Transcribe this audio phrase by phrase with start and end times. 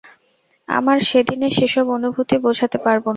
[0.69, 3.09] আমার সেদিনের সেসব অনুভূতি বোঝাতে পারব না।